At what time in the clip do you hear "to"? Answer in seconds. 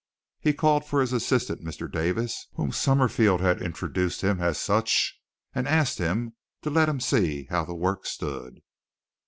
4.21-4.29, 6.63-6.71